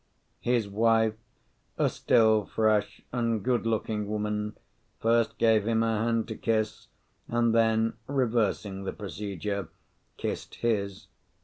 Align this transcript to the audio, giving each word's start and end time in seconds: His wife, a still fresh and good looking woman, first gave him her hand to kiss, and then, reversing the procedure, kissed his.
His 0.39 0.67
wife, 0.67 1.13
a 1.77 1.87
still 1.87 2.45
fresh 2.47 3.03
and 3.11 3.43
good 3.43 3.67
looking 3.67 4.07
woman, 4.07 4.57
first 4.99 5.37
gave 5.37 5.67
him 5.67 5.83
her 5.83 5.99
hand 6.03 6.27
to 6.29 6.35
kiss, 6.35 6.87
and 7.27 7.53
then, 7.53 7.93
reversing 8.07 8.83
the 8.83 8.93
procedure, 8.93 9.67
kissed 10.17 10.55
his. 10.55 11.05